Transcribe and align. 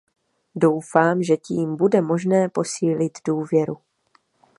Doufám, 0.55 1.23
že 1.23 1.37
tím 1.37 1.75
bude 1.75 2.01
možné 2.01 2.49
posílit 2.49 3.11
důvěru. 3.27 3.77